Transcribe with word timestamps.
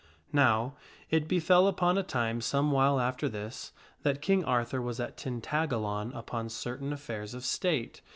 NOW, 0.33 0.73
it 1.11 1.27
befell 1.27 1.67
upon 1.67 1.95
a 1.95 2.01
time 2.01 2.41
some 2.41 2.71
while 2.71 2.99
after 2.99 3.29
this, 3.29 3.71
that 4.01 4.19
King 4.19 4.43
Arthur 4.43 4.81
was 4.81 4.99
at 4.99 5.15
Tintagalon 5.15 6.11
upon 6.15 6.49
certain 6.49 6.91
affairs 6.91 7.35
of 7.35 7.45
state. 7.45 8.01